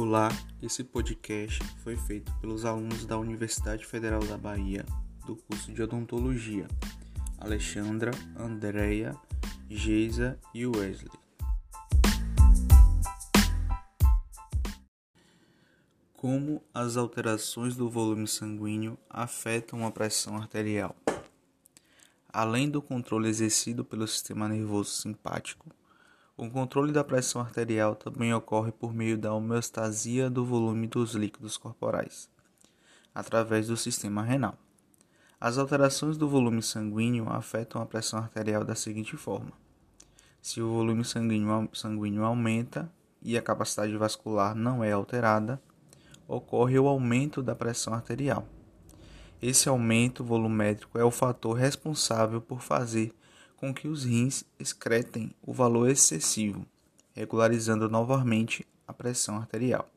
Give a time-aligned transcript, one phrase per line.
[0.00, 0.28] Olá,
[0.62, 4.86] esse podcast foi feito pelos alunos da Universidade Federal da Bahia,
[5.26, 6.68] do curso de Odontologia,
[7.36, 9.12] Alexandra, Andreia,
[9.68, 11.10] Geisa e Wesley.
[16.12, 20.94] Como as alterações do volume sanguíneo afetam a pressão arterial?
[22.32, 25.66] Além do controle exercido pelo sistema nervoso simpático,
[26.38, 31.56] o controle da pressão arterial também ocorre por meio da homeostasia do volume dos líquidos
[31.56, 32.30] corporais,
[33.12, 34.56] através do sistema renal.
[35.40, 39.50] As alterações do volume sanguíneo afetam a pressão arterial da seguinte forma:
[40.40, 42.88] se o volume sanguíneo, sanguíneo aumenta
[43.20, 45.60] e a capacidade vascular não é alterada,
[46.28, 48.46] ocorre o aumento da pressão arterial.
[49.42, 53.12] Esse aumento volumétrico é o fator responsável por fazer
[53.58, 56.64] com que os rins excretem o valor excessivo,
[57.12, 59.90] regularizando novamente a pressão arterial.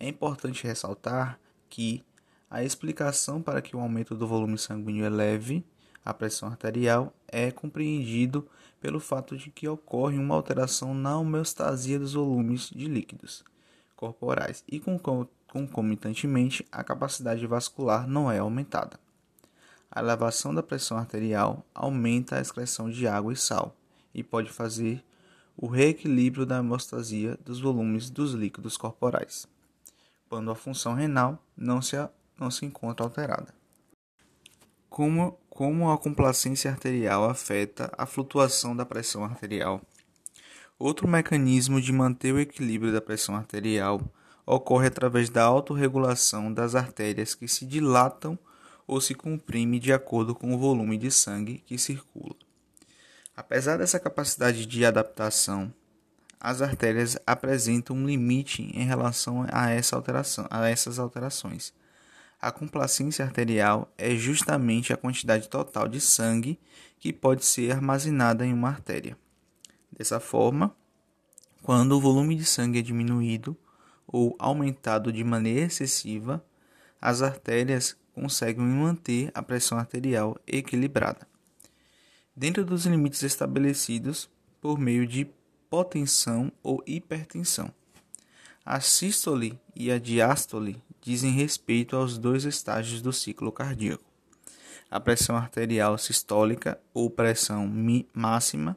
[0.00, 2.02] É importante ressaltar que
[2.50, 5.64] a explicação para que o aumento do volume sanguíneo eleve
[6.04, 8.48] a pressão arterial é compreendido
[8.80, 13.44] pelo fato de que ocorre uma alteração na homeostasia dos volumes de líquidos
[13.94, 14.82] corporais e
[15.46, 18.98] concomitantemente a capacidade vascular não é aumentada.
[19.94, 23.76] A elevação da pressão arterial aumenta a excreção de água e sal
[24.14, 25.04] e pode fazer
[25.54, 29.46] o reequilíbrio da hemostasia dos volumes dos líquidos corporais,
[30.30, 31.96] quando a função renal não se,
[32.40, 33.54] não se encontra alterada.
[34.88, 39.82] Como, como a complacência arterial afeta a flutuação da pressão arterial?
[40.78, 44.00] Outro mecanismo de manter o equilíbrio da pressão arterial
[44.46, 48.38] ocorre através da autorregulação das artérias que se dilatam
[48.86, 52.36] ou se comprime de acordo com o volume de sangue que circula.
[53.36, 55.72] Apesar dessa capacidade de adaptação,
[56.38, 61.72] as artérias apresentam um limite em relação a, essa alteração, a essas alterações.
[62.40, 66.58] A complacência arterial é justamente a quantidade total de sangue
[66.98, 69.16] que pode ser armazenada em uma artéria.
[69.96, 70.74] Dessa forma,
[71.62, 73.56] quando o volume de sangue é diminuído
[74.04, 76.44] ou aumentado de maneira excessiva,
[77.00, 81.26] as artérias conseguem manter a pressão arterial equilibrada,
[82.36, 84.30] dentro dos limites estabelecidos
[84.60, 87.72] por meio de hipotensão ou hipertensão.
[88.64, 94.04] A sístole e a diástole dizem respeito aos dois estágios do ciclo cardíaco.
[94.88, 97.66] A pressão arterial sistólica ou pressão
[98.14, 98.76] máxima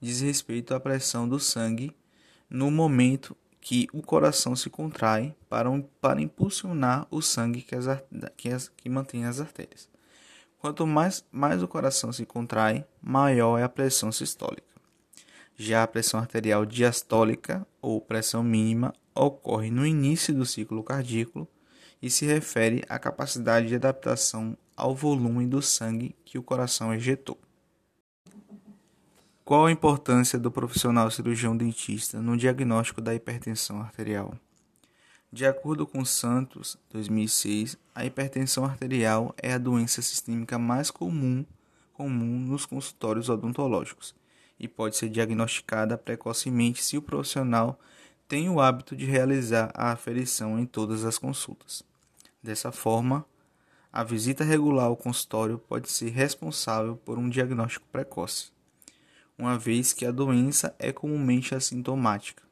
[0.00, 1.94] diz respeito à pressão do sangue
[2.48, 7.86] no momento que o coração se contrai para, um, para impulsionar o sangue que, as,
[8.36, 9.88] que, as, que mantém as artérias.
[10.58, 14.64] Quanto mais, mais o coração se contrai, maior é a pressão sistólica.
[15.56, 21.46] Já a pressão arterial diastólica, ou pressão mínima, ocorre no início do ciclo cardíaco
[22.00, 27.38] e se refere à capacidade de adaptação ao volume do sangue que o coração ejetou.
[29.50, 34.32] Qual a importância do profissional cirurgião dentista no diagnóstico da hipertensão arterial?
[35.32, 41.44] De acordo com Santos, 2006, a hipertensão arterial é a doença sistêmica mais comum,
[41.92, 44.14] comum nos consultórios odontológicos
[44.56, 47.76] e pode ser diagnosticada precocemente se o profissional
[48.28, 51.82] tem o hábito de realizar a aferição em todas as consultas.
[52.40, 53.26] Dessa forma,
[53.92, 58.52] a visita regular ao consultório pode ser responsável por um diagnóstico precoce
[59.40, 62.42] uma vez que a doença é comumente assintomática.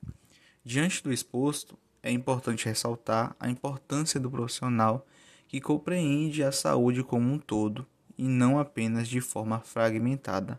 [0.64, 5.06] Diante do exposto, é importante ressaltar a importância do profissional
[5.46, 10.58] que compreende a saúde como um todo e não apenas de forma fragmentada,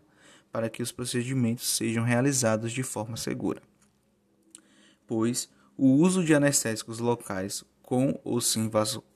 [0.52, 3.60] para que os procedimentos sejam realizados de forma segura.
[5.08, 8.70] Pois o uso de anestésicos locais com ou sem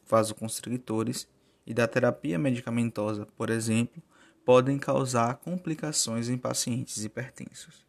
[0.09, 1.29] vasoconstrictores
[1.65, 4.03] e da terapia medicamentosa, por exemplo,
[4.45, 7.85] podem causar complicações em pacientes hipertensos.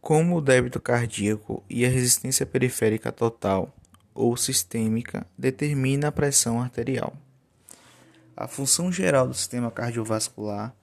[0.00, 3.74] Como o débito cardíaco e a resistência periférica total
[4.14, 7.16] ou sistêmica determina a pressão arterial.
[8.36, 10.74] A função geral do sistema cardiovascular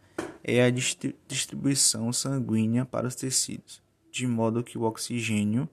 [0.44, 3.82] é a distribuição sanguínea para os tecidos,
[4.12, 5.68] de modo que o oxigênio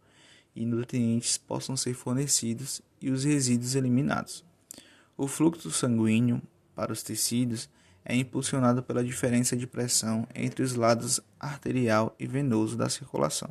[0.55, 4.45] e nutrientes possam ser fornecidos e os resíduos eliminados.
[5.17, 6.41] O fluxo sanguíneo
[6.75, 7.69] para os tecidos
[8.05, 13.49] é impulsionado pela diferença de pressão entre os lados arterial e venoso da circulação.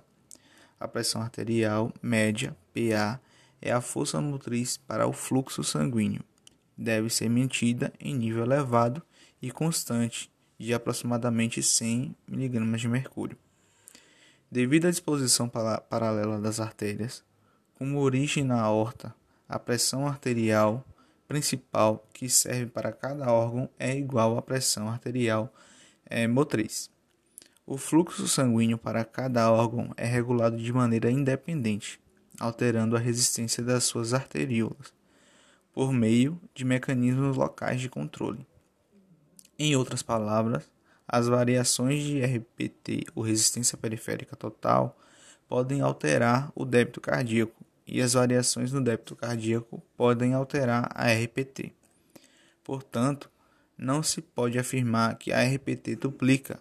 [0.80, 3.20] A pressão arterial média, PA,
[3.62, 6.24] é a força motriz para o fluxo sanguíneo.
[6.78, 9.02] Deve ser mantida em nível elevado
[9.42, 13.38] e constante de aproximadamente 100 mg de mercúrio.
[14.50, 17.24] Devido à disposição paralela das artérias,
[17.76, 19.16] como origem na aorta,
[19.48, 20.86] a pressão arterial
[21.32, 25.50] principal que serve para cada órgão é igual à pressão arterial
[26.06, 26.92] é, motriz.
[27.66, 32.02] O fluxo sanguíneo para cada órgão é regulado de maneira independente,
[32.38, 34.94] alterando a resistência das suas arteríolas,
[35.74, 38.46] por meio de mecanismos locais de controle.
[39.58, 40.70] Em outras palavras,
[41.08, 45.00] as variações de RPT ou resistência periférica total
[45.48, 51.74] podem alterar o débito cardíaco e as variações no débito cardíaco podem alterar a RPT.
[52.64, 53.30] Portanto,
[53.78, 56.60] não se pode afirmar que a RPT duplica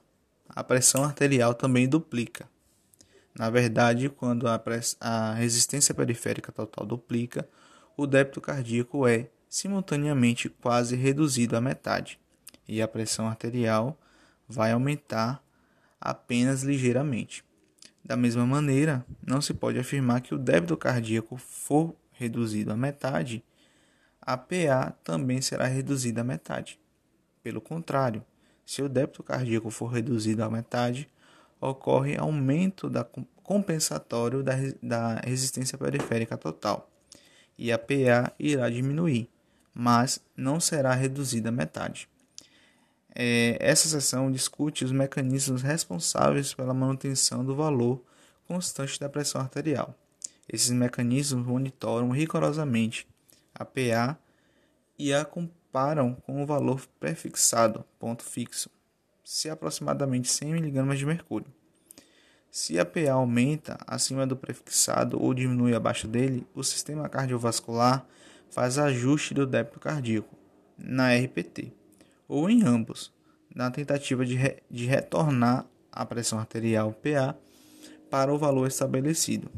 [0.55, 2.49] a pressão arterial também duplica.
[3.39, 4.61] Na verdade, quando a,
[5.01, 7.49] a resistência periférica total duplica,
[7.97, 12.19] o débito cardíaco é simultaneamente quase reduzido à metade
[12.67, 13.99] e a pressão arterial
[14.49, 15.43] vai aumentar
[16.01, 17.45] apenas ligeiramente.
[18.05, 23.45] Da mesma maneira, não se pode afirmar que o débito cardíaco for reduzido à metade,
[24.21, 26.79] a PA também será reduzida à metade.
[27.43, 28.25] Pelo contrário,
[28.65, 31.09] se o débito cardíaco for reduzido à metade,
[31.61, 33.05] ocorre aumento da
[33.43, 36.89] compensatório da, da resistência periférica total
[37.59, 39.29] e a PA irá diminuir,
[39.75, 42.09] mas não será reduzida à metade.
[43.15, 48.03] É, essa seção discute os mecanismos responsáveis pela manutenção do valor
[48.47, 49.95] constante da pressão arterial.
[50.49, 53.07] Esses mecanismos monitoram rigorosamente
[53.55, 54.19] a PA
[54.99, 55.25] e a
[55.71, 58.69] param com o valor prefixado, ponto fixo,
[59.25, 61.47] se aproximadamente 100 mg de mercúrio.
[62.51, 68.05] Se a PA aumenta acima do prefixado ou diminui abaixo dele, o sistema cardiovascular
[68.51, 70.37] faz ajuste do débito cardíaco
[70.77, 71.73] na RPT,
[72.31, 73.13] ou em ambos,
[73.53, 77.37] na tentativa de, re de retornar a pressão arterial PA
[78.09, 79.51] para o valor estabelecido.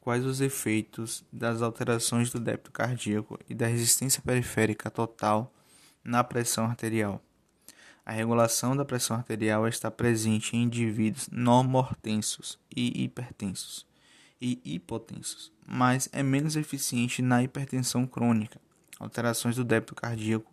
[0.00, 5.52] Quais os efeitos das alterações do débito cardíaco e da resistência periférica total
[6.04, 7.20] na pressão arterial?
[8.06, 13.84] A regulação da pressão arterial está presente em indivíduos normortensos e hipertensos
[14.40, 18.60] e hipotensos, mas é menos eficiente na hipertensão crônica.
[19.04, 20.50] Alterações do débito cardíaco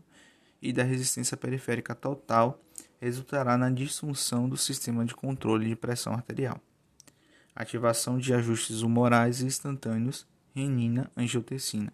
[0.61, 2.61] e da resistência periférica total
[2.99, 6.61] resultará na disfunção do sistema de controle de pressão arterial
[7.55, 11.93] ativação de ajustes humorais instantâneos, renina, angiotensina,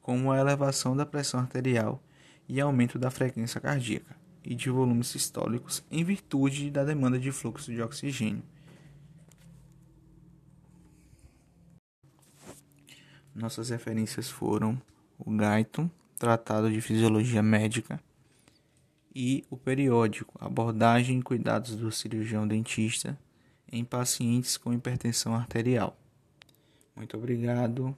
[0.00, 2.02] como a elevação da pressão arterial
[2.48, 7.72] e aumento da frequência cardíaca e de volumes sistólicos em virtude da demanda de fluxo
[7.72, 8.42] de oxigênio.
[13.34, 14.80] Nossas referências foram
[15.18, 18.00] o Guyton, Tratado de Fisiologia Médica,
[19.14, 23.18] e o periódico Abordagem e Cuidados do Cirurgião Dentista,
[23.70, 25.96] em pacientes com hipertensão arterial.
[26.94, 27.96] Muito obrigado.